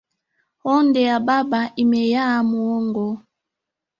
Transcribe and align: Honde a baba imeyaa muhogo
Honde 0.63 1.01
a 1.13 1.17
baba 1.27 1.61
imeyaa 1.83 2.37
muhogo 2.49 3.07